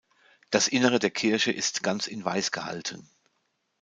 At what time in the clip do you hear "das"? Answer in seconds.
0.49-0.67